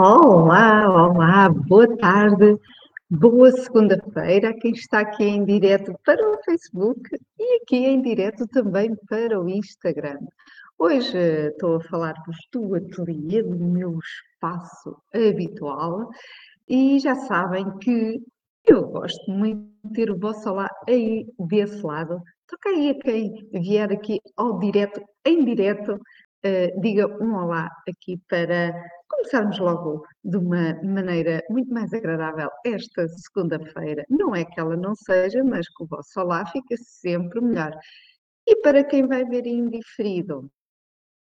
[0.00, 2.56] Olá, olá, boa tarde,
[3.10, 7.00] boa segunda-feira a quem está aqui em direto para o Facebook
[7.36, 10.20] e aqui em direto também para o Instagram.
[10.78, 16.08] Hoje eh, estou a falar-vos do ateliê, do meu espaço habitual
[16.68, 18.20] e já sabem que
[18.66, 22.22] eu gosto muito de ter o vosso olá aí desse lado.
[22.46, 28.16] Toca aí a quem vier aqui ao direto, em direto, uh, diga um olá aqui
[28.28, 28.72] para
[29.08, 34.04] começarmos logo de uma maneira muito mais agradável esta segunda-feira.
[34.08, 37.76] Não é que ela não seja, mas que o vosso olá fica sempre melhor.
[38.46, 40.50] E para quem vai ver indiferido,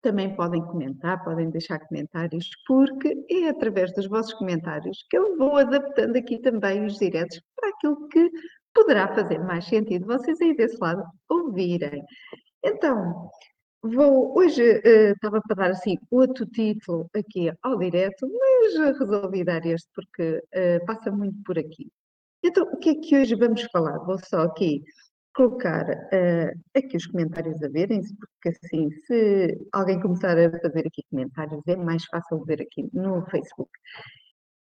[0.02, 5.58] também podem comentar, podem deixar comentários, porque é através dos vossos comentários que eu vou
[5.58, 8.30] adaptando aqui também os diretos para aquilo que
[8.72, 12.04] poderá fazer mais sentido vocês aí desse lado ouvirem.
[12.64, 13.32] Então,
[13.94, 19.64] Vou, hoje uh, estava para dar assim outro título aqui ao direto, mas resolvi dar
[19.64, 21.92] este porque uh, passa muito por aqui.
[22.44, 24.00] Então, o que é que hoje vamos falar?
[24.00, 24.82] Vou só aqui
[25.36, 31.04] colocar uh, aqui os comentários a verem-se, porque assim, se alguém começar a fazer aqui
[31.12, 33.70] comentários, é mais fácil ver aqui no Facebook.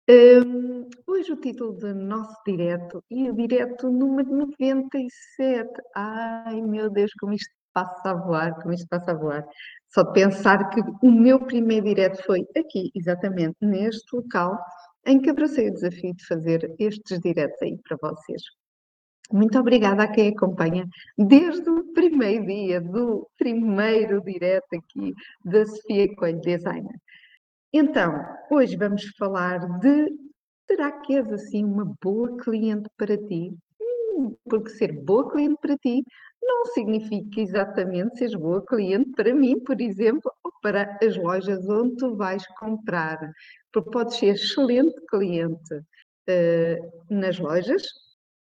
[0.09, 5.71] Um, hoje o título do nosso direto, e o direto número 97.
[5.95, 9.47] Ai meu Deus, como isto passa a voar, como isto passa a voar.
[9.89, 14.59] Só de pensar que o meu primeiro direto foi aqui, exatamente neste local,
[15.07, 18.43] em que abracei o desafio de fazer estes diretos aí para vocês.
[19.33, 20.85] Muito obrigada a quem acompanha
[21.17, 26.97] desde o primeiro dia, do primeiro direto aqui da Sofia Coelho Designer.
[27.73, 28.13] Então,
[28.51, 30.09] hoje vamos falar de
[30.67, 33.55] será que és assim uma boa cliente para ti?
[33.81, 36.03] Hum, porque ser boa cliente para ti
[36.43, 41.97] não significa exatamente seres boa cliente para mim, por exemplo, ou para as lojas onde
[41.97, 43.19] tu vais comprar.
[43.73, 47.83] Porque podes ser excelente cliente uh, nas lojas,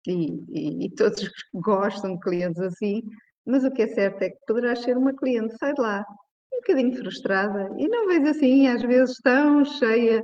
[0.06, 3.02] e, e, e, todos gostam de clientes assim,
[3.44, 6.04] mas o que é certo é que poderás ser uma cliente, sai de lá,
[6.52, 10.22] um bocadinho frustrada, e não vês assim, às vezes, tão cheia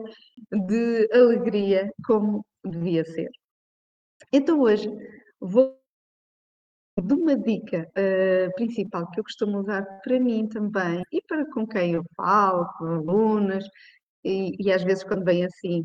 [0.52, 3.30] de alegria como devia ser.
[4.32, 4.90] Então hoje
[5.40, 5.83] vou
[7.02, 11.66] de uma dica uh, principal que eu costumo usar para mim também e para com
[11.66, 13.64] quem eu falo, com alunas,
[14.24, 15.80] e, e às vezes quando vem assim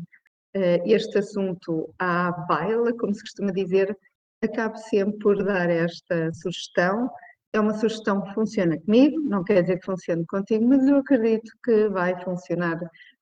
[0.56, 3.96] uh, este assunto à baila, como se costuma dizer,
[4.42, 7.10] acabo sempre por dar esta sugestão.
[7.52, 11.50] É uma sugestão que funciona comigo, não quer dizer que funcione contigo, mas eu acredito
[11.64, 12.78] que vai funcionar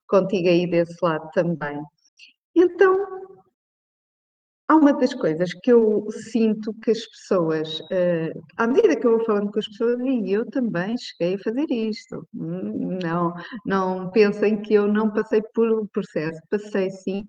[0.07, 1.81] contigo aí desse lado também.
[2.55, 3.28] Então,
[4.69, 9.17] Há uma das coisas que eu sinto que as pessoas, uh, à medida que eu
[9.17, 12.23] vou falando com as pessoas, e eu também cheguei a fazer isto.
[12.31, 13.33] Não,
[13.65, 17.25] não pensem que eu não passei por um processo, passei sim.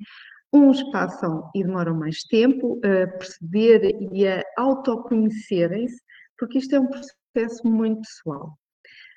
[0.52, 5.96] Uns passam e demoram mais tempo a perceber e a autoconhecerem-se,
[6.38, 8.52] porque isto é um processo muito pessoal.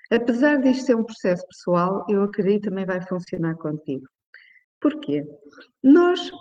[0.10, 4.06] Apesar disto ser um processo pessoal, eu acredito que também vai funcionar contigo.
[4.80, 5.26] Porquê?
[5.84, 6.32] Nós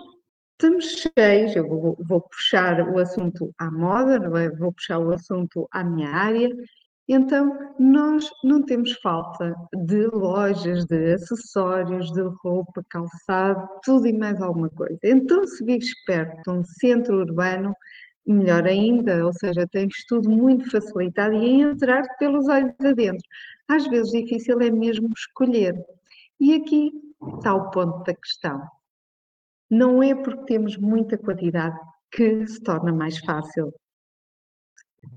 [0.62, 4.48] estamos cheios, eu vou, vou, puxar o assunto à moda, não é?
[4.48, 6.48] vou puxar o assunto à minha área,
[7.08, 14.40] então nós não temos falta de lojas, de acessórios, de roupa, calçado, tudo e mais
[14.40, 15.00] alguma coisa.
[15.02, 17.74] Então se vives perto de um centro urbano,
[18.24, 23.26] melhor ainda, ou seja, tens tudo muito facilitado e entrar pelos olhos adentro.
[23.66, 25.74] Às vezes difícil é mesmo escolher.
[26.38, 26.92] E aqui
[27.36, 28.62] está o ponto da questão
[29.72, 33.72] não é porque temos muita quantidade que se torna mais fácil.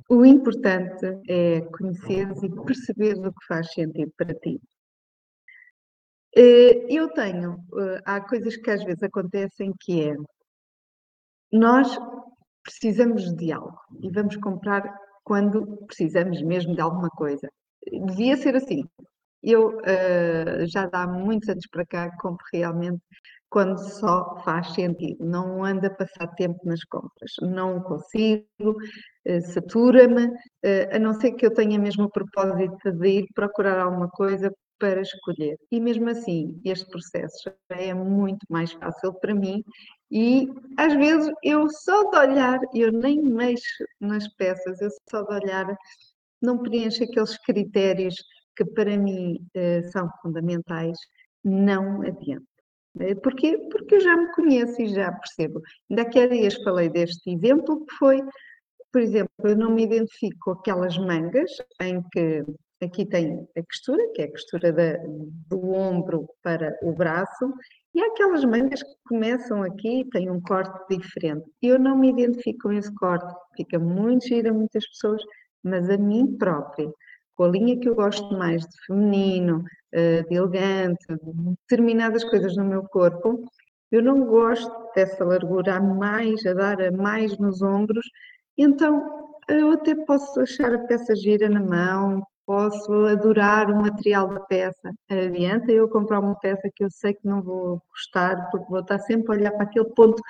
[0.10, 4.62] O importante é conheceres e perceberes o que faz sentido para ti.
[6.34, 10.16] Eh, eu tenho, eh, há coisas que às vezes acontecem que é,
[11.52, 11.98] nós
[12.64, 14.84] precisamos de algo e vamos comprar
[15.24, 17.50] quando precisamos mesmo de alguma coisa.
[18.08, 18.86] Devia ser assim.
[19.46, 23.02] Eu uh, já há muitos anos para cá compro realmente
[23.50, 25.24] quando só faz sentido.
[25.24, 27.32] Não anda a passar tempo nas compras.
[27.42, 33.08] Não consigo, uh, satura-me, uh, a não ser que eu tenha mesmo o propósito de
[33.08, 35.58] ir procurar alguma coisa para escolher.
[35.72, 39.64] E mesmo assim, este processo já é muito mais fácil para mim
[40.12, 40.48] e
[40.78, 45.76] às vezes eu só de olhar, eu nem mexo nas peças, eu só de olhar
[46.42, 48.16] não preencho aqueles critérios
[48.56, 50.98] que para mim uh, são fundamentais,
[51.44, 52.46] não adianta.
[53.00, 53.58] Eh, porquê?
[53.72, 55.62] Porque eu já me conheço e já percebo.
[55.90, 58.22] Ainda há dias falei deste exemplo que foi,
[58.92, 62.44] por exemplo, eu não me identifico com aquelas mangas em que
[62.82, 64.98] aqui tem a costura, que é a costura da,
[65.50, 67.54] do ombro para o braço,
[67.94, 71.50] E há aquelas mangas que começam aqui e têm um corte diferente.
[71.62, 75.22] Eu não me identifico com esse corte, fica muito gira a muitas pessoas,
[75.64, 76.92] mas a mim própria,
[77.36, 82.56] com a linha que eu gosto mais de feminino, eh, de elegante, de determinadas coisas
[82.56, 83.44] no meu corpo,
[83.92, 88.06] eu não gosto dessa largura a mais, a dar a mais nos ombros,
[88.58, 94.40] então eu até posso achar a peça gira na mão, posso adorar o material da
[94.40, 94.94] peça.
[95.10, 99.00] Adianta eu comprar uma peça que eu sei que não vou gostar, porque vou estar
[99.00, 100.22] sempre a olhar para aquele ponto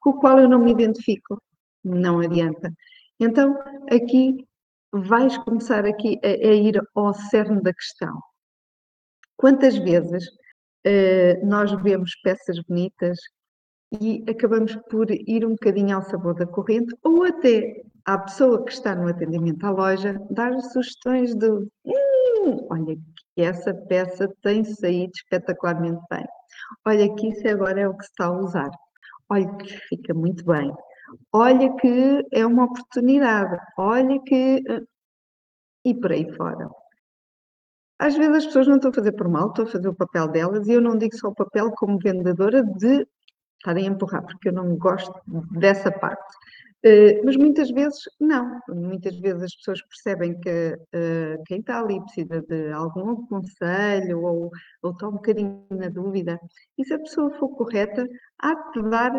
[0.00, 1.40] com o qual eu não me identifico.
[1.84, 2.72] Não adianta.
[3.18, 3.58] Então,
[3.90, 4.46] aqui
[4.92, 8.20] vais começar aqui a, a ir ao cerne da questão.
[9.36, 10.26] Quantas vezes
[10.86, 13.18] uh, nós vemos peças bonitas
[14.00, 18.72] e acabamos por ir um bocadinho ao sabor da corrente, ou até à pessoa que
[18.72, 22.96] está no atendimento à loja dar sugestões de hum, olha
[23.34, 26.24] que essa peça tem saído espetacularmente bem.
[26.86, 28.70] Olha que isso agora é o que se está a usar.
[29.28, 30.72] Olha que fica muito bem.
[31.32, 33.58] Olha que é uma oportunidade.
[33.76, 34.62] Olha que.
[34.68, 34.82] Eh,
[35.84, 36.70] e por aí fora.
[37.98, 40.28] Às vezes as pessoas não estão a fazer por mal, estão a fazer o papel
[40.28, 43.06] delas, e eu não digo só o papel como vendedora de
[43.58, 45.12] estarem a empurrar, porque eu não gosto
[45.52, 46.34] dessa parte.
[46.84, 52.00] Uh, mas muitas vezes não, muitas vezes as pessoas percebem que uh, quem está ali
[52.00, 54.50] precisa de algum conselho ou,
[54.82, 56.40] ou está um bocadinho na dúvida,
[56.76, 58.04] e se a pessoa for correta,
[58.40, 59.12] há de dar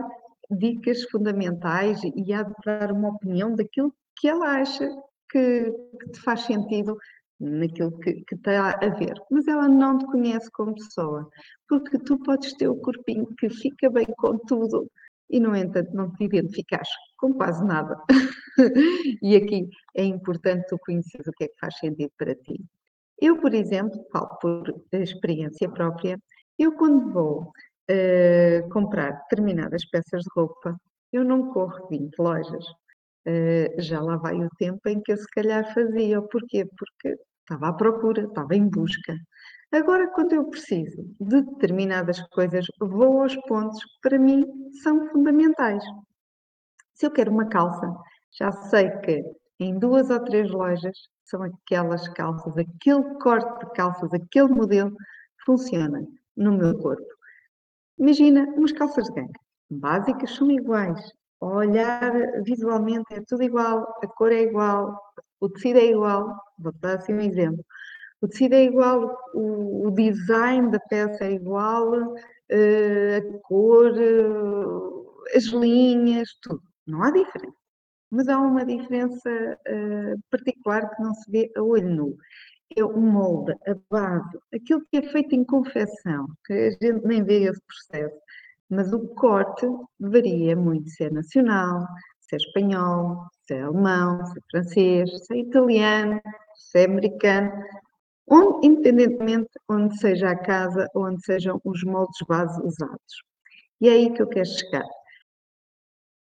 [0.57, 4.87] dicas fundamentais e há de dar uma opinião daquilo que ela acha
[5.29, 6.97] que, que te faz sentido
[7.39, 11.29] naquilo que, que está a ver, mas ela não te conhece como pessoa,
[11.67, 14.89] porque tu podes ter o corpinho que fica bem com tudo
[15.29, 17.99] e, no entanto, não te identificas com quase nada.
[19.21, 22.63] e aqui é importante tu conhecer o que é que faz sentido para ti.
[23.19, 26.19] Eu, por exemplo, falo por experiência própria,
[26.57, 27.51] eu quando vou
[28.71, 30.77] comprar determinadas peças de roupa,
[31.11, 32.65] eu não corro 20 lojas.
[33.25, 36.21] Uh, já lá vai o tempo em que eu se calhar fazia.
[36.21, 36.67] Porquê?
[36.77, 39.15] Porque estava à procura, estava em busca.
[39.71, 44.45] Agora, quando eu preciso de determinadas coisas, vou aos pontos que para mim
[44.83, 45.83] são fundamentais.
[46.93, 47.91] Se eu quero uma calça,
[48.37, 49.23] já sei que
[49.59, 54.95] em duas ou três lojas são aquelas calças, aquele corte de calças, aquele modelo
[55.45, 56.05] funciona
[56.35, 57.07] no meu corpo.
[57.97, 60.99] Imagina umas calças de ganga, básicas, são iguais.
[61.41, 62.13] Ao olhar
[62.43, 64.97] visualmente é tudo igual, a cor é igual,
[65.39, 67.63] o tecido é igual, vou dar assim um exemplo.
[68.21, 72.15] O tecido é igual, o, o design da peça é igual, uh,
[73.17, 76.61] a cor, uh, as linhas, tudo.
[76.87, 77.57] Não há diferença.
[78.09, 79.29] Mas há uma diferença
[79.67, 82.17] uh, particular que não se vê a olho nu.
[82.75, 87.23] É o molde, a base, aquilo que é feito em confecção, que a gente nem
[87.23, 88.15] vê esse processo.
[88.69, 89.67] Mas o corte
[89.99, 91.85] varia muito se é nacional,
[92.19, 96.19] se é espanhol, se é alemão, se é francês, se é italiano,
[96.55, 97.51] se é americano,
[98.27, 103.23] onde, independentemente onde seja a casa, onde sejam os moldes base usados.
[103.81, 104.85] E é aí que eu quero chegar.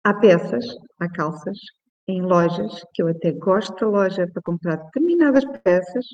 [0.04, 0.64] Há peças,
[1.00, 1.58] há calças,
[2.06, 6.06] em lojas, que eu até gosto da loja para comprar determinadas peças,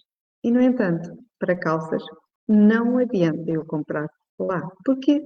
[0.45, 2.03] e, no entanto, para calças,
[2.47, 4.09] não adianta eu comprar
[4.39, 4.71] lá.
[4.85, 5.25] Porquê?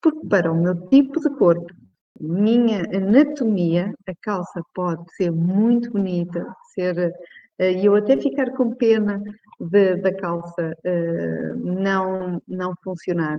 [0.00, 1.72] Porque para o meu tipo de corpo,
[2.20, 7.12] minha anatomia, a calça pode ser muito bonita, ser
[7.60, 9.22] eh, e eu até ficar com pena
[9.60, 13.38] de, da calça uh, não, não funcionar,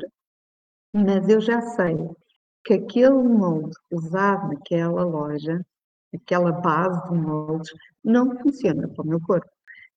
[0.93, 1.97] mas eu já sei
[2.63, 5.65] que aquele molde usado naquela loja,
[6.13, 7.71] aquela base de moldes,
[8.03, 9.49] não funciona para o meu corpo.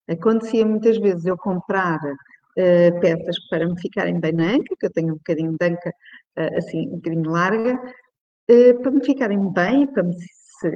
[0.08, 4.92] Acontecia muitas vezes eu comprar uh, peças para me ficarem bem na anca, que eu
[4.92, 5.90] tenho um bocadinho de anca
[6.38, 10.14] uh, assim, um bocadinho larga, uh, para me ficarem bem, para me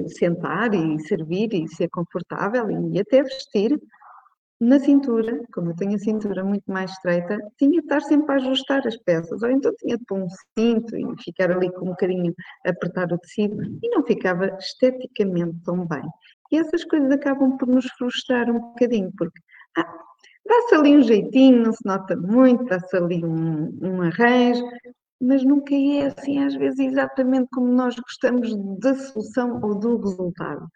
[0.09, 3.79] sentar e servir e ser confortável e até vestir,
[4.61, 8.37] na cintura, como eu tenho a cintura muito mais estreita, tinha de estar sempre a
[8.39, 10.27] ajustar as peças, ou então tinha de pôr um
[10.59, 12.35] cinto e ficar ali com um bocadinho
[12.67, 16.03] apertar o tecido e não ficava esteticamente tão bem.
[16.51, 19.41] E essas coisas acabam por nos frustrar um bocadinho, porque
[19.77, 19.99] ah,
[20.47, 24.65] dá-se ali um jeitinho, não se nota muito, dá-se ali um, um arranjo,
[25.21, 30.67] mas nunca é assim, às vezes, exatamente como nós gostamos da solução ou do resultado.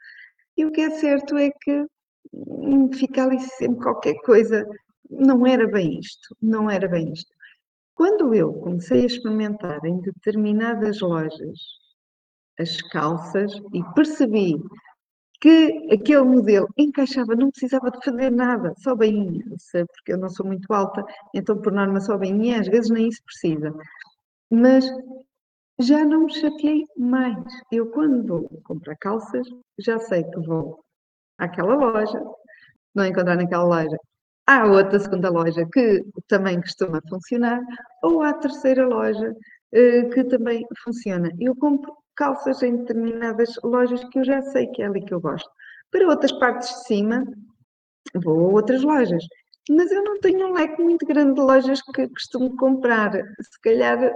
[0.56, 1.86] E o que é certo é que
[2.32, 4.66] hum, fica ali sempre qualquer coisa,
[5.08, 7.32] não era bem isto, não era bem isto.
[7.94, 11.58] Quando eu comecei a experimentar em determinadas lojas
[12.58, 14.60] as calças e percebi
[15.42, 19.44] que aquele modelo encaixava, não precisava de fazer nada, só bainha,
[19.94, 23.22] porque eu não sou muito alta, então por norma só bainha, às vezes nem isso
[23.24, 23.74] precisa
[24.52, 24.84] mas
[25.80, 27.42] já não me chateei mais.
[27.72, 29.46] Eu, quando vou comprar calças,
[29.78, 30.84] já sei que vou
[31.38, 32.22] àquela loja,
[32.94, 33.96] não encontrar naquela loja,
[34.46, 37.60] há outra segunda loja que também costuma funcionar,
[38.02, 39.34] ou há terceira loja
[39.72, 41.30] eh, que também funciona.
[41.40, 41.92] Eu compro
[42.22, 45.50] calças em determinadas lojas que eu já sei que é ali que eu gosto.
[45.90, 47.24] Para outras partes de cima,
[48.14, 49.24] vou a outras lojas.
[49.68, 53.12] Mas eu não tenho um leque muito grande de lojas que costumo comprar.
[53.12, 54.12] Se calhar,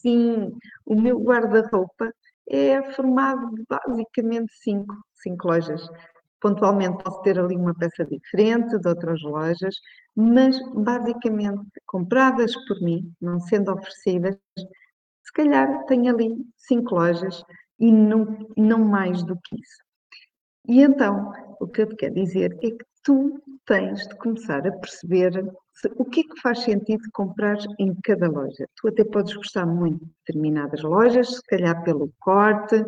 [0.00, 0.52] sim,
[0.84, 2.12] o meu guarda-roupa
[2.50, 5.88] é formado de basicamente cinco, cinco lojas.
[6.40, 9.76] Pontualmente posso ter ali uma peça diferente de outras lojas,
[10.16, 14.36] mas basicamente compradas por mim, não sendo oferecidas,
[15.36, 17.42] calhar tenho ali cinco lojas
[17.78, 19.82] e não, não mais do que isso.
[20.68, 24.72] E então, o que eu te quero dizer é que tu tens de começar a
[24.72, 25.32] perceber
[25.72, 28.66] se, o que é que faz sentido comprar em cada loja.
[28.76, 32.84] Tu até podes gostar muito de determinadas lojas, se calhar pelo corte,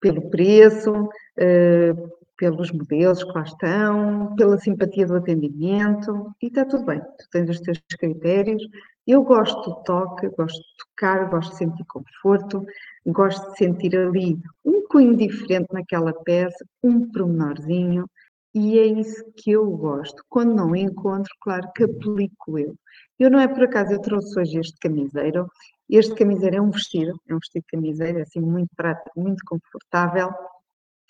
[0.00, 6.84] pelo preço, uh, pelos modelos que lá estão, pela simpatia do atendimento, e está tudo
[6.84, 8.62] bem, tu tens os teus critérios.
[9.06, 12.64] Eu gosto do toque, gosto de tocar, gosto de sentir conforto,
[13.06, 18.08] gosto de sentir ali um cunho diferente naquela peça, um promenorzinho,
[18.54, 20.22] e é isso que eu gosto.
[20.28, 22.76] Quando não encontro, claro que aplico eu.
[23.18, 25.48] Eu não é por acaso, eu trouxe hoje este camiseiro.
[25.88, 30.30] Este camiseiro é um vestido, é um vestido de camiseiro, assim, muito prático, muito confortável.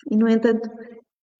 [0.09, 0.69] E, no entanto,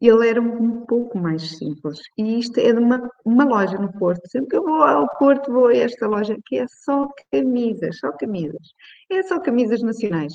[0.08, 2.00] ele era um pouco mais simples.
[2.18, 4.28] E isto é de uma, uma loja no Porto.
[4.30, 8.12] Sempre que eu vou ao Porto, vou a esta loja que é só camisas, só
[8.12, 8.74] camisas.
[9.10, 10.34] É só camisas nacionais.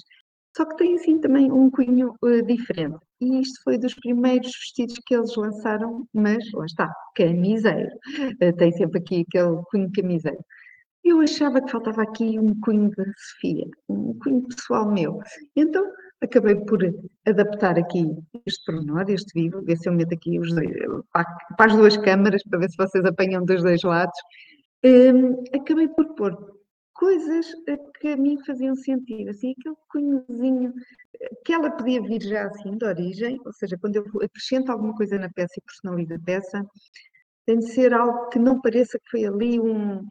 [0.57, 2.99] Só que tem assim também um cunho uh, diferente.
[3.21, 7.91] E isto foi dos primeiros vestidos que eles lançaram, mas lá está, camiseiro.
[8.43, 10.43] Uh, tem sempre aqui aquele cunho camiseiro.
[11.05, 15.21] Eu achava que faltava aqui um cunho de Sofia, um cunho pessoal meu.
[15.55, 15.85] Então
[16.23, 16.81] acabei por
[17.27, 18.07] adaptar aqui
[18.47, 20.71] este pormenor, este vivo, ver se eu meto aqui os dois,
[21.13, 21.27] para
[21.59, 24.19] as duas câmaras, para ver se vocês apanham dos dois lados.
[24.85, 26.59] Um, acabei por pôr
[26.95, 27.47] coisas
[28.01, 30.75] que a mim faziam sentido, assim, aquele cunhozinho,
[31.45, 35.19] que ela podia vir já assim, de origem, ou seja, quando eu acrescento alguma coisa
[35.19, 36.67] na peça e personalizo a peça,
[37.47, 40.05] tem de ser algo que não pareça que foi ali um,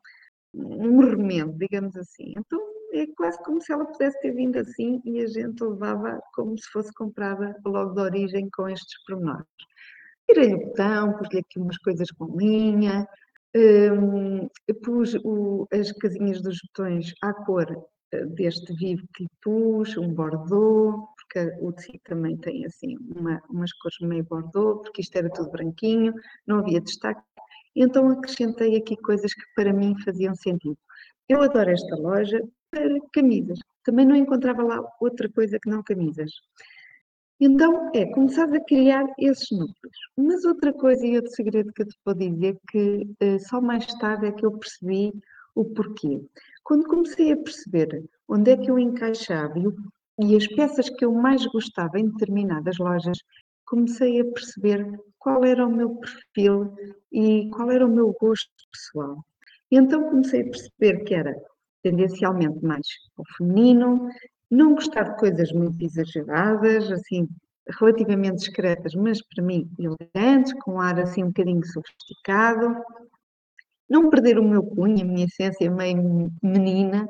[0.54, 2.34] um remendo, digamos assim.
[2.38, 2.60] Então,
[2.94, 6.67] é quase como se ela pudesse ter vindo assim e a gente levava como se
[6.70, 9.46] fosse comprada logo de origem com estes pormenores.
[10.29, 13.08] Tirei-lhe o botão, pus-lhe aqui umas coisas com linha,
[13.56, 14.48] um,
[14.84, 17.67] pus o, as casinhas dos botões à cor
[18.12, 23.72] eh, deste vivo que pus, um bordô, porque o tecido também tem assim uma, umas
[23.74, 26.13] cores meio bordô, porque isto era tudo branquinho,
[26.46, 27.22] não havia destaque.
[27.75, 30.77] Então acrescentei aqui coisas que para mim faziam sentido.
[31.29, 32.41] Eu adoro esta loja
[33.14, 33.60] camisas.
[33.84, 36.32] Também não encontrava lá outra coisa que não camisas.
[37.40, 39.98] Então, é começar a criar esses núcleos.
[40.18, 43.86] Mas outra coisa e outro segredo que eu te vou dizer que uh, só mais
[44.00, 45.14] tarde é que eu percebi
[45.54, 46.20] o porquê.
[46.64, 51.14] Quando comecei a perceber onde é que eu encaixava e, e as peças que eu
[51.14, 53.20] mais gostava em determinadas lojas,
[53.66, 56.76] comecei a perceber qual era o meu perfil
[57.12, 59.24] e qual era o meu gosto pessoal.
[59.70, 61.36] E então comecei a perceber que era
[61.89, 62.86] tendencialmente mais
[63.38, 64.10] feminino,
[64.51, 67.27] não gostar de coisas muito exageradas, assim,
[67.79, 72.75] relativamente discretas, mas para mim elegantes, com um ar assim um bocadinho sofisticado.
[73.89, 77.08] Não perder o meu cunho, a minha essência meio menina.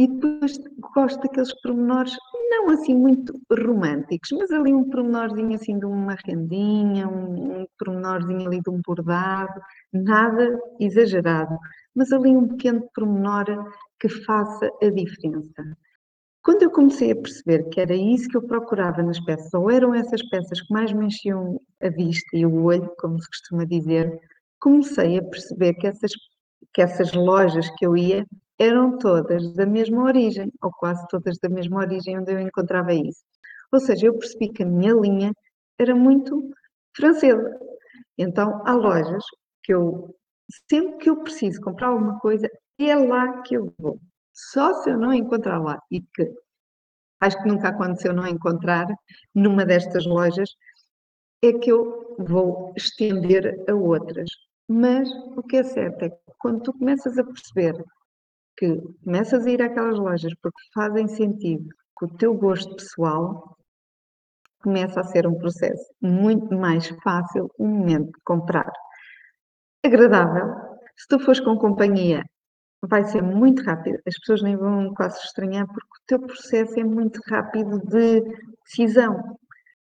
[0.00, 0.58] E depois
[0.94, 2.16] gosto daqueles pormenores,
[2.48, 8.46] não assim muito românticos, mas ali um pormenorzinho assim de uma rendinha, um, um pormenorzinho
[8.46, 9.60] ali de um bordado,
[9.92, 11.54] nada exagerado,
[11.94, 15.76] mas ali um pequeno pormenor que faça a diferença.
[16.42, 19.94] Quando eu comecei a perceber que era isso que eu procurava nas peças, ou eram
[19.94, 24.18] essas peças que mais me enchiam a vista e o olho, como se costuma dizer,
[24.58, 26.12] comecei a perceber que essas,
[26.72, 28.24] que essas lojas que eu ia
[28.60, 33.24] eram todas da mesma origem, ou quase todas da mesma origem onde eu encontrava isso.
[33.72, 35.32] Ou seja, eu percebi que a minha linha
[35.78, 36.50] era muito
[36.94, 37.58] francesa.
[38.18, 39.24] Então, há lojas
[39.64, 40.14] que eu,
[40.70, 43.98] sempre que eu preciso comprar alguma coisa, é lá que eu vou.
[44.34, 46.30] Só se eu não encontrar lá, e que
[47.20, 48.86] acho que nunca aconteceu não encontrar
[49.34, 50.50] numa destas lojas,
[51.42, 54.28] é que eu vou estender a outras.
[54.68, 57.74] Mas o que é certo é que quando tu começas a perceber
[58.60, 63.56] que começas a ir àquelas lojas porque fazem sentido com o teu gosto pessoal,
[64.62, 68.70] começa a ser um processo muito mais fácil o momento de comprar.
[69.82, 70.54] Agradável.
[70.94, 72.22] Se tu fores com companhia,
[72.82, 73.98] vai ser muito rápido.
[74.06, 78.20] As pessoas nem vão quase estranhar porque o teu processo é muito rápido de
[78.66, 79.38] decisão.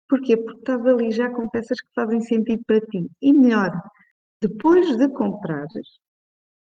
[0.09, 0.37] Porquê?
[0.37, 3.11] Porque estás ali já com peças que fazem sentido para ti.
[3.21, 3.73] E melhor,
[4.41, 5.89] depois de comprares,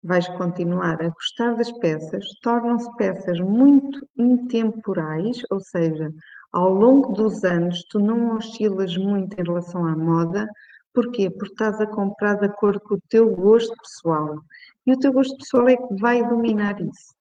[0.02, 6.12] vais continuar a gostar das peças, tornam-se peças muito intemporais, ou seja,
[6.52, 10.46] ao longo dos anos tu não oscilas muito em relação à moda.
[10.92, 11.30] Porquê?
[11.30, 14.38] Porque estás a comprar de acordo com o teu gosto pessoal.
[14.86, 17.14] E o teu gosto pessoal é que vai dominar isso.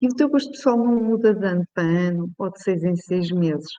[0.00, 2.96] E o teu gosto pessoal não muda de ano para ano ou de seis em
[2.96, 3.70] seis meses.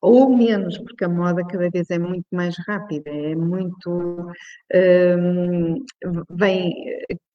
[0.00, 4.32] Ou menos, porque a moda cada vez é muito mais rápida, é muito.
[4.72, 5.84] Hum,
[6.30, 6.72] vem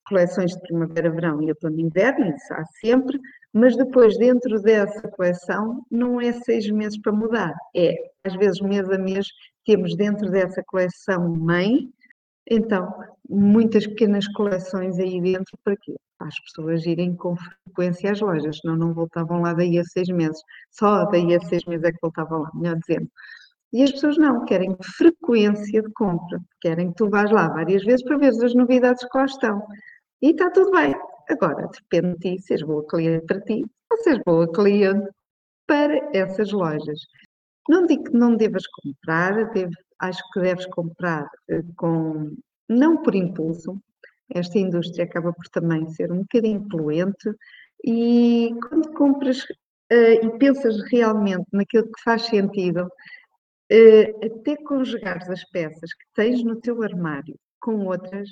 [0.08, 3.18] coleções de primavera, verão e outono e inverno, isso há sempre,
[3.52, 8.88] mas depois, dentro dessa coleção, não é seis meses para mudar, é às vezes mês
[8.90, 9.26] a mês
[9.64, 11.88] temos dentro dessa coleção mãe
[12.50, 12.90] então,
[13.28, 15.94] muitas pequenas coleções aí dentro para quê?
[16.16, 20.08] Para as pessoas irem com frequência às lojas, senão não voltavam lá daí a seis
[20.08, 20.40] meses.
[20.70, 23.08] Só daí a seis meses é que voltavam lá, melhor dizendo.
[23.70, 28.02] E as pessoas não, querem frequência de compra, querem que tu vás lá várias vezes
[28.02, 29.62] para ver as novidades que lá estão.
[30.22, 30.94] E está tudo bem.
[31.28, 35.08] Agora, depende de ti, seres boa cliente para ti ou seres boa cliente
[35.66, 37.00] para essas lojas.
[37.68, 42.34] Não digo que não devas comprar, deve, acho que deves comprar eh, com,
[42.68, 43.78] não por impulso,
[44.34, 47.30] esta indústria acaba por também ser um bocadinho poluente
[47.84, 55.44] e quando compras uh, e pensas realmente naquilo que faz sentido, uh, até conjugares as
[55.50, 58.28] peças que tens no teu armário com outras,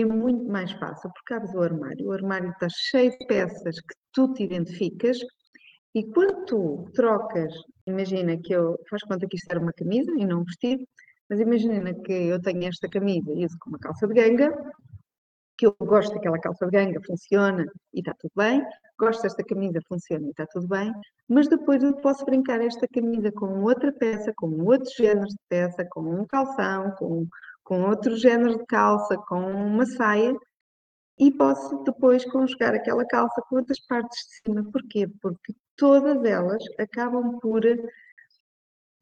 [0.00, 3.94] é muito mais fácil, porque abres o armário, o armário está cheio de peças que
[4.12, 5.18] tu te identificas
[5.94, 7.52] e quando tu trocas,
[7.86, 10.84] imagina que eu, faz conta que isto era uma camisa e não um vestido,
[11.30, 14.52] mas imagina que eu tenho esta camisa e uso com uma calça de ganga,
[15.56, 18.60] que eu gosto daquela calça de ganga, funciona e está tudo bem,
[18.98, 20.92] gosto desta camisa, funciona e está tudo bem,
[21.28, 25.86] mas depois eu posso brincar esta camisa com outra peça, com outros géneros de peça,
[25.90, 27.26] com um calção, com,
[27.64, 30.36] com outro género de calça, com uma saia,
[31.18, 34.70] e posso depois conjugar aquela calça com outras partes de cima.
[34.70, 35.08] Porquê?
[35.20, 37.62] Porque todas elas acabam por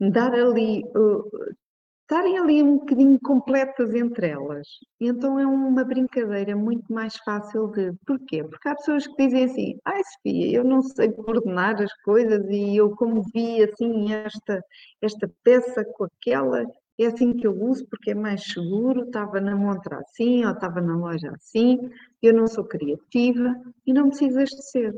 [0.00, 1.54] dar ali, uh,
[2.02, 4.68] estarem ali um bocadinho completas entre elas.
[5.00, 7.92] Então é uma brincadeira muito mais fácil de.
[8.06, 8.44] Porquê?
[8.44, 12.76] Porque há pessoas que dizem assim: ai Sofia, eu não sei coordenar as coisas e
[12.76, 14.62] eu, como vi assim esta,
[15.00, 16.66] esta peça com aquela,
[17.04, 20.80] é assim que eu uso porque é mais seguro, estava na montra assim, ou estava
[20.80, 21.78] na loja assim,
[22.22, 23.54] eu não sou criativa
[23.86, 24.94] e não precisas de ser.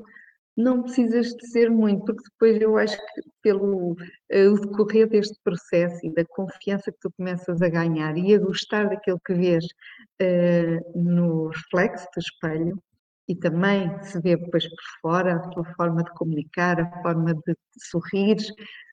[0.56, 6.06] Não precisas de ser muito, porque depois eu acho que pelo uh, decorrer deste processo
[6.06, 10.98] e da confiança que tu começas a ganhar e a gostar daquilo que vês uh,
[10.98, 12.82] no reflexo do espelho,
[13.28, 17.56] e também se vê depois por fora, a tua forma de comunicar, a forma de
[17.90, 18.36] sorrir,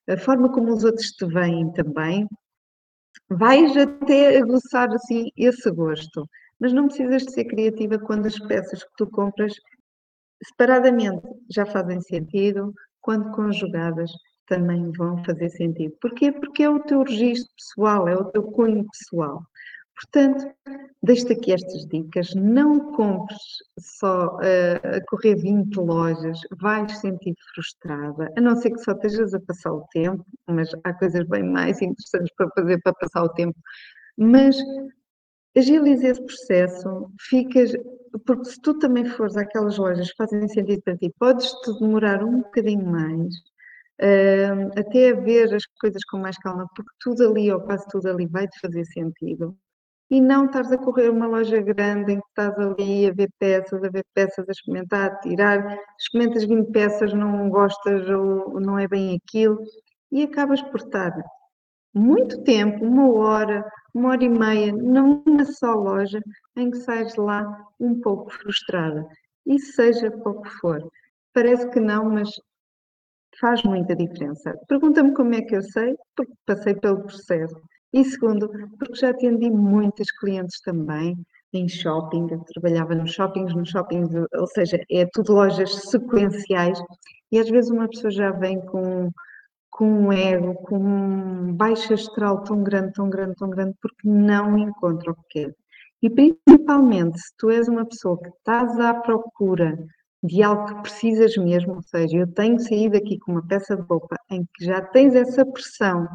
[0.10, 2.28] a forma como os outros te veem também,
[3.32, 6.28] vais até aguçar assim esse gosto.
[6.60, 9.54] Mas não precisas de ser criativa quando as peças que tu compras
[10.44, 14.12] separadamente já fazem sentido, quando conjugadas
[14.48, 15.96] também vão fazer sentido.
[16.02, 16.32] Porquê?
[16.32, 19.41] Porque é o teu registro pessoal, é o teu cunho pessoal.
[20.01, 20.51] Portanto,
[21.03, 22.33] deixo aqui estas dicas.
[22.33, 23.39] Não compres
[23.79, 29.33] só uh, a correr 20 lojas, vais sentir frustrada, a não ser que só estejas
[29.35, 33.29] a passar o tempo, mas há coisas bem mais interessantes para fazer para passar o
[33.29, 33.55] tempo.
[34.17, 34.57] Mas
[35.55, 37.71] agiliza esse processo, ficas,
[38.25, 42.41] porque se tu também fores àquelas lojas que fazem sentido para ti, podes-te demorar um
[42.41, 43.35] bocadinho mais,
[44.01, 48.09] uh, até a ver as coisas com mais calma, porque tudo ali, ou quase tudo
[48.09, 49.55] ali, vai-te fazer sentido
[50.12, 53.82] e não estás a correr uma loja grande em que estás ali a ver peças,
[53.82, 58.89] a ver peças, a experimentar, a tirar, experimentas 20 peças, não gostas ou não é
[58.89, 59.58] bem aquilo,
[60.12, 61.13] e acabas por estar
[61.93, 66.21] muito tempo, uma hora, uma hora e meia, numa só loja,
[66.58, 69.08] em que sais lá um pouco frustrada.
[69.45, 70.82] E seja pouco for.
[71.34, 72.30] Parece que não, mas
[73.39, 74.54] faz muita diferença.
[74.67, 77.56] Pergunta-me como é que eu sei, porque passei pelo processo.
[77.93, 78.49] E segundo,
[78.80, 81.17] porque já atendi muitas clientes também
[81.54, 86.80] em shopping, eu trabalhava nos shoppings, nos shoppings, ou seja, é tudo lojas sequenciais,
[87.32, 89.12] e às vezes uma pessoa já vem com,
[89.69, 94.58] com um ego, com um baixo astral tão grande, tão grande, tão grande, porque não
[94.58, 95.56] encontra o que quer.
[96.01, 99.77] E principalmente, se tu és uma pessoa que estás à procura
[100.23, 103.82] de algo que precisas mesmo, ou seja, eu tenho saído aqui com uma peça de
[103.84, 106.08] roupa em que já tens essa pressão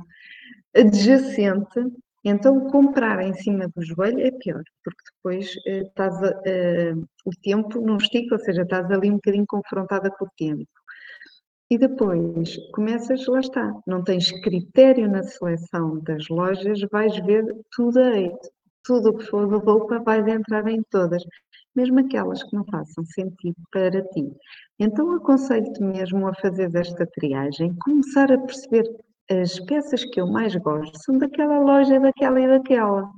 [0.76, 1.80] adjacente
[2.24, 7.30] Então, comprar em cima do joelho é pior, porque depois uh, estás a, uh, o
[7.42, 10.66] tempo não estica, ou seja, estás ali um bocadinho confrontada com o tempo.
[11.70, 17.98] E depois começas, lá está, não tens critério na seleção das lojas, vais ver tudo
[18.00, 18.30] aí,
[18.84, 21.22] tudo o que for de roupa vais entrar em todas,
[21.74, 24.32] mesmo aquelas que não façam sentido para ti.
[24.78, 28.84] Então aconselho-te mesmo a fazer esta triagem, começar a perceber
[29.30, 33.10] as peças que eu mais gosto são daquela loja, daquela e daquela.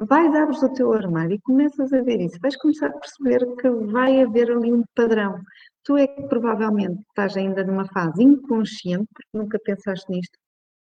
[0.00, 2.38] Vais, abres o teu armário e começas a ver isso.
[2.40, 5.40] Vais começar a perceber que vai haver ali um padrão.
[5.84, 10.38] Tu é que provavelmente estás ainda numa fase inconsciente, porque nunca pensaste nisto,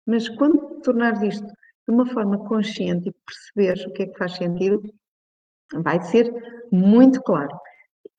[0.06, 4.36] mas quando tornares isto de uma forma consciente e perceberes o que é que faz
[4.36, 4.82] sentido,
[5.74, 6.32] vai ser
[6.70, 7.54] muito claro.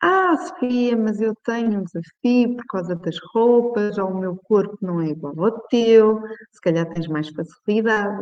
[0.05, 4.77] Ah, Sofia, mas eu tenho um desafio por causa das roupas, ou o meu corpo
[4.81, 8.21] não é igual ao teu, se calhar tens mais facilidade.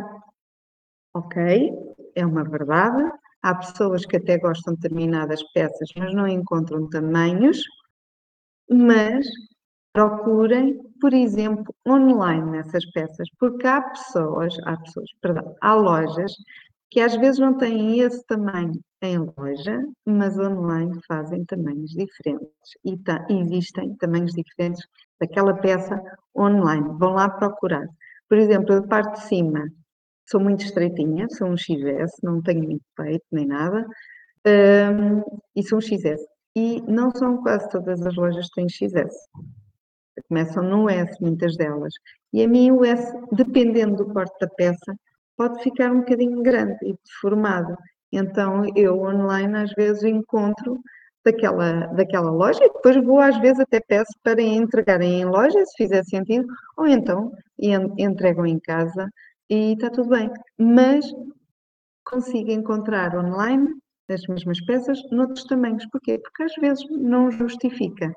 [1.13, 1.37] Ok,
[2.15, 3.03] é uma verdade.
[3.41, 7.57] Há pessoas que até gostam de determinadas peças, mas não encontram tamanhos.
[8.69, 9.25] Mas
[9.93, 16.33] procurem, por exemplo, online nessas peças, porque há pessoas, há pessoas, perdão, há lojas
[16.91, 22.49] que às vezes não têm esse tamanho em loja, mas online fazem tamanhos diferentes
[22.83, 24.85] e tá, existem tamanhos diferentes
[25.19, 25.99] daquela peça
[26.37, 26.85] online.
[26.99, 27.87] Vão lá procurar.
[28.27, 29.71] Por exemplo, a parte de cima
[30.29, 33.87] sou muito estreitinha, sou um XS, não tenho muito peito nem nada,
[34.45, 35.23] um,
[35.55, 36.21] e sou um XS.
[36.55, 39.15] E não são quase todas as lojas que têm XS.
[40.27, 41.93] Começam no S, muitas delas.
[42.33, 44.93] E a mim o S, dependendo do corte da peça,
[45.41, 47.75] pode ficar um bocadinho grande e deformado.
[48.11, 50.79] Então eu online às vezes encontro
[51.25, 55.77] daquela, daquela loja e depois vou às vezes até peço para entregarem em loja, se
[55.77, 56.45] fizer sentido,
[56.77, 57.31] ou então
[57.97, 59.09] entregam em casa
[59.49, 60.29] e está tudo bem.
[60.59, 61.11] Mas
[62.05, 63.67] consigo encontrar online
[64.11, 65.87] as mesmas peças noutros tamanhos.
[65.91, 66.19] Porquê?
[66.19, 68.13] Porque às vezes não justifica.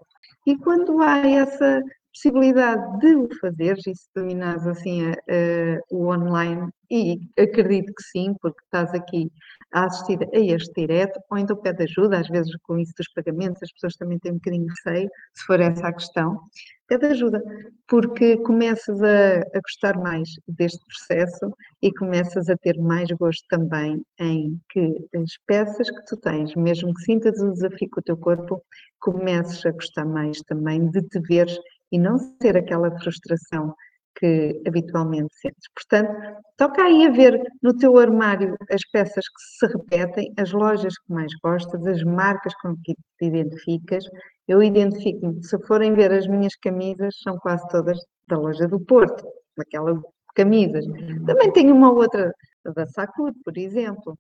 [0.47, 1.81] E quando há essa
[2.15, 8.03] possibilidade de o fazer, e se dominares assim a, a, o online, e acredito que
[8.05, 9.31] sim, porque estás aqui
[9.73, 13.63] a assistir a este direto, ou então pede ajuda, às vezes com isso dos pagamentos,
[13.63, 16.41] as pessoas também têm um bocadinho de receio, se for essa a questão,
[16.87, 17.43] pede ajuda,
[17.89, 24.01] porque começas a, a gostar mais deste processo e começas a ter mais gosto também
[24.21, 28.17] em que as peças que tu tens, mesmo que sintas o desafio com o teu
[28.17, 28.63] corpo,
[29.01, 31.59] comeces a gostar mais também de te veres
[31.93, 33.75] e não ser aquela frustração
[34.17, 35.69] que habitualmente sentes.
[35.75, 36.13] Portanto,
[36.57, 41.13] toca aí a ver no teu armário as peças que se repetem, as lojas que
[41.13, 44.05] mais gostas, as marcas com que te identificas.
[44.47, 49.27] Eu identifico-me, se forem ver as minhas camisas, são quase todas da loja do Porto,
[49.57, 49.99] daquelas
[50.35, 50.85] camisas.
[51.27, 52.33] Também tenho uma outra
[52.75, 54.19] da Sakud, por exemplo.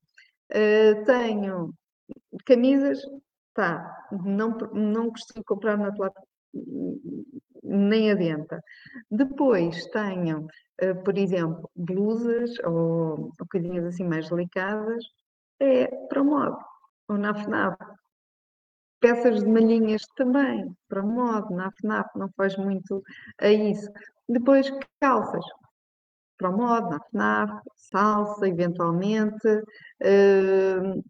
[0.51, 1.73] Uh, tenho
[2.45, 2.99] camisas,
[3.55, 5.93] tá, não, não costumo comprar na
[7.65, 8.63] nem adianta.
[9.11, 10.47] Depois tenho,
[10.79, 15.05] eh, por exemplo, blusas ou, ou coisinhas assim mais delicadas,
[15.61, 16.59] é para modo,
[17.09, 17.81] ou na FNAP.
[19.01, 23.03] Peças de malhinhas também, para o modo, na FNAP, não faz muito
[23.41, 23.91] a isso.
[24.29, 25.45] Depois calças,
[26.39, 27.01] para modo, na
[27.47, 29.49] FNAP, salsa, eventualmente.
[30.03, 31.03] Uh,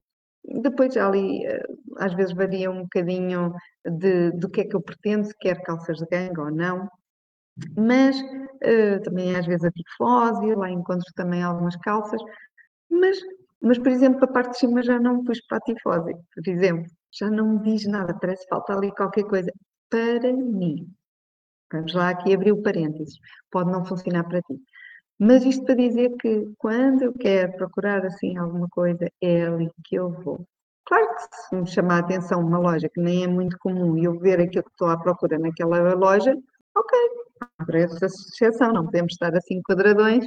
[0.45, 1.67] depois ali, eh,
[1.99, 3.55] às vezes varia um bocadinho
[3.85, 6.89] de, do que é que eu pretendo, se quer calças de ganga ou não.
[7.77, 12.21] Mas uh, também às vezes a tifose, lá encontro também algumas calças.
[12.91, 13.19] Mas,
[13.61, 16.87] mas, por exemplo, a parte de cima já não pus para a tifose, por exemplo.
[17.13, 19.53] Já não me diz nada, parece que falta ali qualquer coisa.
[19.91, 20.89] Para mim.
[21.73, 23.15] Vamos lá aqui abrir o parênteses.
[23.51, 24.61] Pode não funcionar para ti.
[25.19, 29.97] Mas isto para dizer que quando eu quero procurar assim alguma coisa, é ali que
[29.97, 30.45] eu vou.
[30.87, 34.05] Claro que se me chamar a atenção uma loja que nem é muito comum e
[34.05, 36.37] eu ver aquilo que estou à procura naquela loja,
[36.77, 36.99] ok,
[37.67, 40.25] para essa exceção, não podemos estar assim quadradões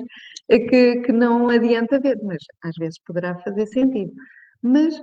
[0.50, 4.12] que, que não adianta ver, mas às vezes poderá fazer sentido.
[4.62, 5.00] Mas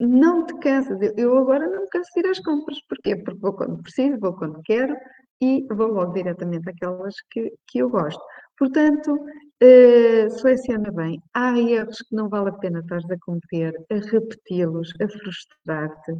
[0.00, 3.16] não te cansas, eu agora não me canso de ir às compras, porquê?
[3.16, 4.96] Porque vou quando preciso, vou quando quero,
[5.40, 8.20] e vou logo diretamente àquelas que, que eu gosto.
[8.58, 11.22] Portanto, uh, seleciona bem.
[11.32, 16.12] Há erros que não vale a pena estar a cometer, a repeti-los, a frustrar-te.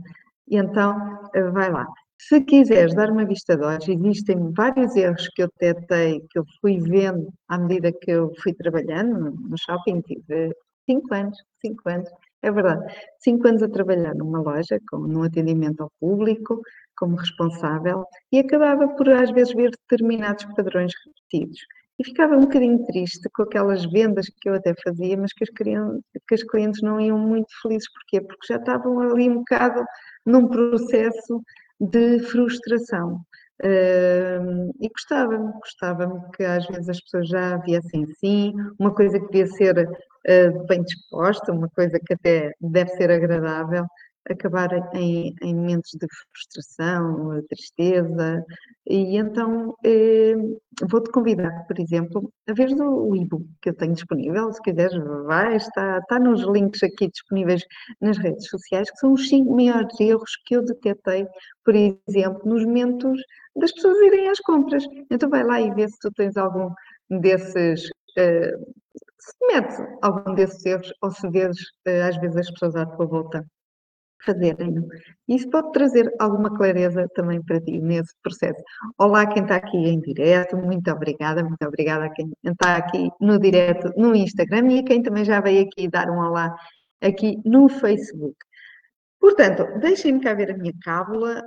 [0.48, 0.96] E então,
[1.36, 1.86] uh, vai lá.
[2.20, 6.44] Se quiseres dar uma vista de olhos, existem vários erros que eu detectei, que eu
[6.60, 10.00] fui vendo à medida que eu fui trabalhando no shopping.
[10.02, 10.52] Tive
[10.88, 12.08] cinco anos, cinco anos,
[12.42, 12.94] é verdade.
[13.18, 16.60] Cinco anos a trabalhar numa loja, com, num atendimento ao público,
[16.96, 21.60] como responsável, e acabava por às vezes ver determinados padrões repetidos.
[21.98, 25.50] e ficava um bocadinho triste com aquelas vendas que eu até fazia, mas que as,
[25.50, 27.90] que as clientes não iam muito felizes.
[27.92, 28.20] Porquê?
[28.20, 29.84] Porque já estavam ali um bocado
[30.24, 31.42] num processo
[31.80, 33.20] de frustração.
[33.60, 39.26] Uh, e gostava-me, gostava-me que às vezes as pessoas já viessem assim, uma coisa que
[39.26, 39.88] devia ser
[40.28, 43.86] uh, bem disposta, uma coisa que até deve ser agradável,
[44.32, 48.44] acabar em, em momentos de frustração, tristeza,
[48.86, 50.34] e então eh,
[50.88, 55.56] vou-te convidar, por exemplo, a ver o e-book que eu tenho disponível, se quiseres, vai,
[55.56, 57.64] está, está nos links aqui disponíveis
[58.00, 61.26] nas redes sociais, que são os 5 maiores erros que eu detectei,
[61.64, 63.20] por exemplo, nos momentos
[63.56, 64.84] das pessoas irem às compras.
[65.10, 66.70] Então vai lá e vê se tu tens algum
[67.10, 67.88] desses.
[68.16, 68.52] Eh,
[69.20, 71.26] se metes algum desses erros ou se
[71.86, 73.44] eh, às vezes as pessoas à tua volta
[74.24, 74.74] fazerem.
[75.28, 78.62] Isso pode trazer alguma clareza também para ti nesse processo.
[78.98, 83.38] Olá, quem está aqui em direto, muito obrigada, muito obrigada a quem está aqui no
[83.38, 86.54] direto no Instagram e a quem também já veio aqui dar um olá
[87.00, 88.36] aqui no Facebook.
[89.20, 91.42] Portanto, deixem-me cá ver a minha cábula.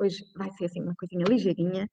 [0.00, 1.88] Hoje vai ser assim uma coisinha ligeirinha.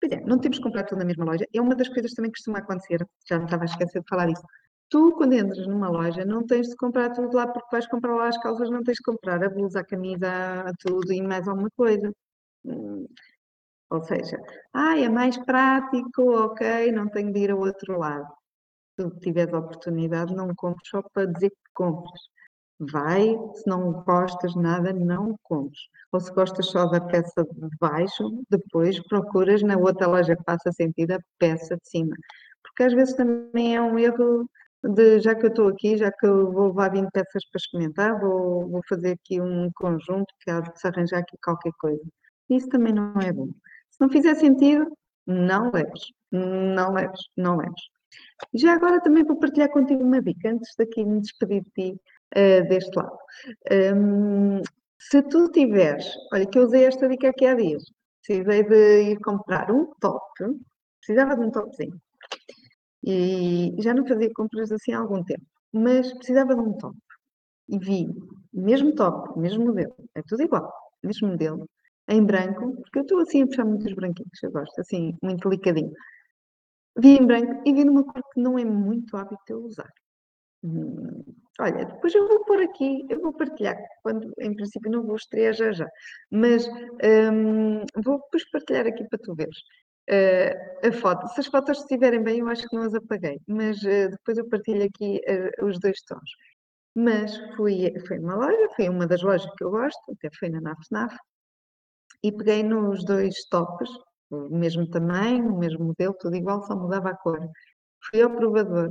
[0.00, 1.46] Pois é, não temos que comprar tudo na mesma loja.
[1.54, 3.06] É uma das coisas também que costuma acontecer.
[3.28, 4.42] Já me estava a esquecer de falar disso
[4.88, 8.28] tu, quando entras numa loja, não tens de comprar tudo lá, porque vais comprar lá
[8.28, 10.28] as calças, não tens de comprar a blusa, a camisa,
[10.80, 12.12] tudo e mais alguma coisa.
[12.64, 13.06] Hum,
[13.90, 14.38] ou seja,
[14.74, 18.26] ah, é mais prático, ok, não tenho de ir ao outro lado.
[18.98, 22.20] Se tiveres a oportunidade, não compres só para dizer que compras.
[22.78, 25.80] Vai, se não gostas nada, não compres.
[26.12, 30.70] Ou se gostas só da peça de baixo, depois procuras na outra loja que faça
[30.72, 32.14] sentido a peça de cima.
[32.62, 34.48] Porque às vezes também é um erro
[34.84, 38.20] de já que eu estou aqui, já que eu vou levar 20 peças para experimentar,
[38.20, 42.02] vou, vou fazer aqui um conjunto que há de se arranjar aqui qualquer coisa.
[42.50, 43.48] Isso também não é bom.
[43.90, 44.86] Se não fizer sentido,
[45.26, 47.82] não leves, não leves, não leves.
[48.54, 52.00] Já agora também vou partilhar contigo uma dica, antes daqui me despedir de ti
[52.36, 53.16] uh, deste lado.
[53.94, 54.60] Um,
[54.98, 57.84] se tu tiveres, olha que eu usei esta dica aqui há dias,
[58.22, 60.22] precisei de ir comprar um top,
[61.00, 62.00] precisava de um topzinho,
[63.04, 66.96] e já não fazia compras assim há algum tempo, mas precisava de um top.
[67.68, 68.06] E vi,
[68.52, 70.72] mesmo top, mesmo modelo, é tudo igual,
[71.02, 71.68] mesmo modelo,
[72.08, 75.92] em branco, porque eu estou assim a puxar muitos branquinhos, eu gosto, assim, muito delicadinho.
[76.98, 79.90] Vi em branco e vi numa cor que não é muito hábito eu usar.
[80.62, 81.22] Hum,
[81.60, 85.54] olha, depois eu vou pôr aqui, eu vou partilhar, quando em princípio não vou estrear
[85.54, 85.88] já já,
[86.30, 89.56] mas hum, vou depois partilhar aqui para tu veres
[90.10, 91.28] uh, a foto.
[91.28, 94.48] Se as fotos estiverem bem, eu acho que não as apaguei, mas uh, depois eu
[94.48, 96.30] partilho aqui uh, os dois tons.
[96.94, 100.60] Mas fui, fui uma loja, foi uma das lojas que eu gosto, até foi na
[100.60, 101.16] NAFNAF,
[102.22, 103.90] e peguei nos dois tops,
[104.30, 107.38] o mesmo tamanho, o mesmo modelo, tudo igual, só mudava a cor.
[108.10, 108.90] Fui ao provador,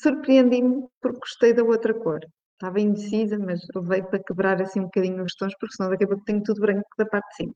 [0.00, 2.20] surpreendi-me porque gostei da outra cor.
[2.54, 6.08] Estava indecisa, mas levei para quebrar assim um bocadinho os tons, porque senão daqui a
[6.08, 7.54] pouco tenho tudo branco da parte de cima.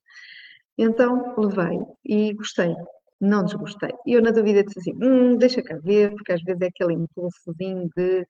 [0.76, 2.74] Então levei e gostei,
[3.20, 3.90] não desgostei.
[4.06, 6.94] E eu na dúvida disse assim, hum, deixa cá ver, porque às vezes é aquele
[6.94, 8.20] impulsozinho de,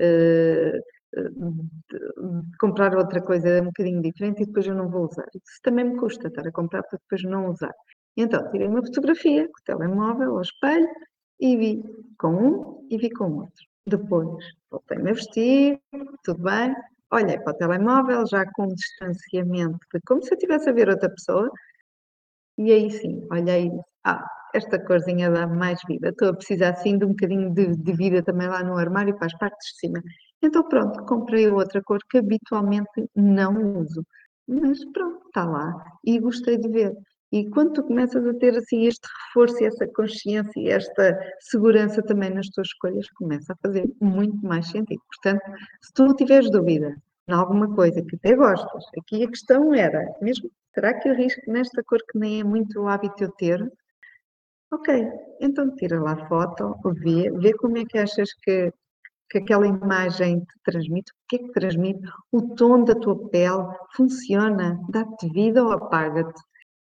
[0.00, 0.80] uh,
[1.16, 5.26] de, comprar outra coisa um bocadinho diferente e depois eu não vou usar.
[5.34, 7.72] Isso também me custa estar a comprar para depois não usar.
[8.16, 10.88] Então tirei uma fotografia com o telemóvel ao espelho
[11.40, 11.84] e vi
[12.18, 13.64] com um e vi com outro.
[13.86, 15.80] Depois voltei-me a vestir,
[16.24, 16.74] tudo bem,
[17.10, 20.88] olhei para o telemóvel já com um distanciamento de como se eu estivesse a ver
[20.88, 21.50] outra pessoa
[22.56, 23.70] e aí sim, olhei,
[24.04, 26.10] ah, esta corzinha dá mais vida.
[26.10, 29.26] Estou a precisar assim de um bocadinho de, de vida também lá no armário para
[29.26, 30.02] as partes de cima.
[30.40, 34.06] Então pronto, comprei outra cor que habitualmente não uso.
[34.46, 36.94] Mas pronto, está lá e gostei de ver.
[37.34, 42.02] E quando tu começas a ter assim este reforço e essa consciência e esta segurança
[42.02, 45.02] também nas tuas escolhas, começa a fazer muito mais sentido.
[45.12, 45.42] Portanto,
[45.82, 46.94] se tu tiveres dúvida
[47.28, 51.84] em alguma coisa que até gostas, aqui a questão era, mesmo Será que arrisco nesta
[51.84, 53.72] cor que nem é muito hábito eu ter?
[54.72, 54.92] Ok,
[55.40, 58.72] então tira lá a foto, vê, vê como é que achas que,
[59.30, 62.00] que aquela imagem te transmite, o que é que transmite,
[62.32, 66.42] o tom da tua pele funciona, dá-te vida ou apaga-te.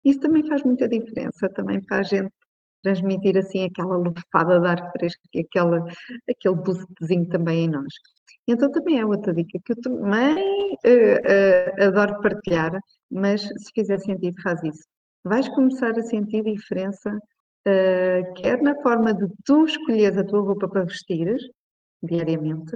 [0.03, 2.31] Isso também faz muita diferença, também para a gente
[2.83, 5.85] transmitir assim aquela lufada de ar fresco e aquela,
[6.29, 7.93] aquele boostzinho também em nós.
[8.47, 13.99] Então também é outra dica que eu também uh, uh, adoro partilhar, mas se fizer
[13.99, 14.83] sentido, faz isso.
[15.23, 20.67] Vais começar a sentir diferença, uh, quer na forma de tu escolheres a tua roupa
[20.67, 21.43] para vestires,
[22.01, 22.75] diariamente,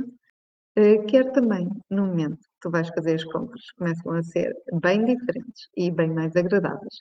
[0.77, 5.05] uh, quer também no momento que tu vais fazer as compras, começam a ser bem
[5.05, 6.95] diferentes e bem mais agradáveis.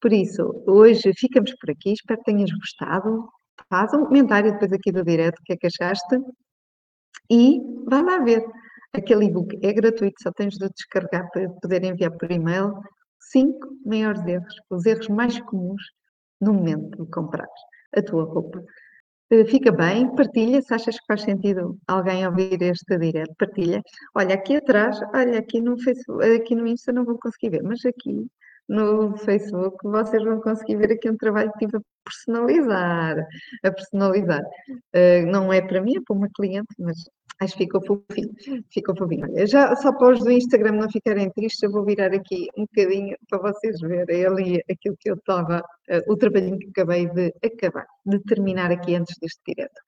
[0.00, 3.28] Por isso, hoje ficamos por aqui, espero que tenhas gostado.
[3.68, 6.18] Faz um comentário depois aqui do direto, o que é que achaste?
[7.30, 8.44] E vai lá ver.
[8.94, 12.74] Aquele e-book é gratuito, só tens de descarregar para poder enviar por e-mail.
[13.20, 15.82] Cinco maiores erros, os erros mais comuns
[16.40, 17.48] no momento de comprar
[17.96, 18.62] a tua roupa.
[19.32, 23.82] Eh, fica bem, partilha, se achas que faz sentido alguém ouvir este direto, partilha.
[24.14, 27.82] Olha, aqui atrás, olha, aqui no Facebook, aqui no Insta não vou conseguir ver, mas
[27.86, 28.26] aqui
[28.68, 33.26] no Facebook vocês vão conseguir ver aqui um trabalho que tive a personalizar,
[33.64, 34.42] a personalizar.
[34.94, 36.98] Uh, não é para mim, é para uma cliente, mas
[37.40, 38.34] Acho que ficou fofinho.
[38.72, 39.24] Ficou fofinho.
[39.24, 42.62] Olha, já só para os do Instagram não ficarem tristes, eu vou virar aqui um
[42.62, 47.32] bocadinho para vocês verem ali aquilo que eu estava, uh, o trabalhinho que acabei de
[47.44, 49.80] acabar, de terminar aqui antes deste direto.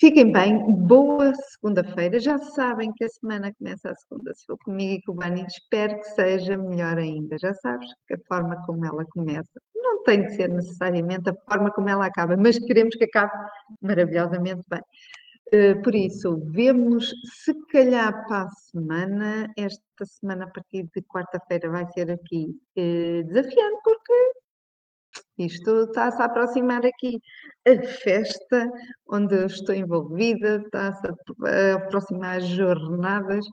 [0.00, 2.20] Fiquem bem, boa segunda-feira.
[2.20, 5.44] Já sabem que a semana começa a segunda, se for comigo e com o Bani,
[5.44, 7.36] espero que seja melhor ainda.
[7.36, 11.72] Já sabes que a forma como ela começa não tem de ser necessariamente a forma
[11.72, 13.32] como ela acaba, mas queremos que acabe
[13.82, 14.80] maravilhosamente bem.
[15.50, 17.10] Eh, por isso, vemos
[17.44, 23.22] se calhar para a semana, esta semana a partir de quarta-feira vai ser aqui eh,
[23.22, 24.12] desafiante, porque
[25.38, 27.18] isto está-se a aproximar aqui
[27.66, 28.70] a festa
[29.08, 33.46] onde estou envolvida, está-se a aproximar as jornadas,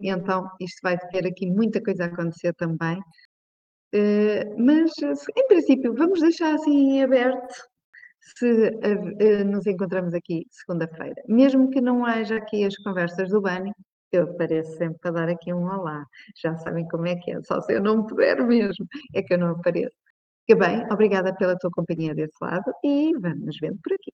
[0.00, 2.98] então isto vai ter aqui muita coisa a acontecer também.
[3.92, 4.90] Eh, mas,
[5.36, 7.71] em princípio, vamos deixar assim aberto
[8.22, 11.22] se uh, nos encontramos aqui segunda-feira.
[11.28, 13.72] Mesmo que não haja aqui as conversas do Bani,
[14.12, 16.06] eu apareço sempre para dar aqui um olá.
[16.42, 19.38] Já sabem como é que é, só se eu não puder mesmo, é que eu
[19.38, 19.96] não apareço.
[20.46, 24.10] Fica bem, obrigada pela tua companhia desse lado e vamos nos vendo por aqui.